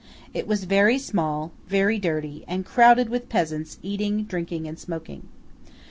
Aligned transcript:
It 0.33 0.47
was 0.47 0.63
very 0.63 0.97
small, 0.97 1.51
very 1.67 1.99
dirty, 1.99 2.43
and 2.47 2.65
crowded 2.65 3.09
with 3.09 3.29
peasants 3.29 3.77
eating, 3.83 4.23
drinking, 4.23 4.67
and 4.67 4.79
smoking. 4.79 5.27